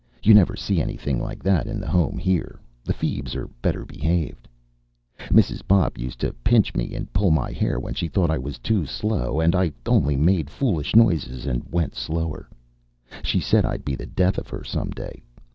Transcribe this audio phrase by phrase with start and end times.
[0.23, 2.59] You never see anything like that in the Home here.
[2.83, 4.47] The feebs are better behaved.
[5.29, 5.61] Mrs.
[5.67, 8.87] Bopp used to pinch me and pull my hair when she thought I was too
[8.87, 12.49] slow, and I only made foolish noises and went slower.
[13.21, 15.21] She said I'd be the death of her some day.